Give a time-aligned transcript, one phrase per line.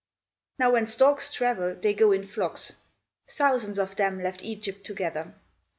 [0.57, 2.73] Now when storks travel, they go in flocks.
[3.29, 5.35] Thousands of them left Egypt together.